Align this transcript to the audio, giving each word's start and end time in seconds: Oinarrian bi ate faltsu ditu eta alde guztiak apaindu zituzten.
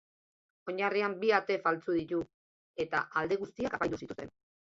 Oinarrian 0.71 1.17
bi 1.23 1.29
ate 1.39 1.57
faltsu 1.67 1.95
ditu 1.99 2.21
eta 2.85 3.01
alde 3.23 3.37
guztiak 3.43 3.79
apaindu 3.79 4.01
zituzten. 4.05 4.35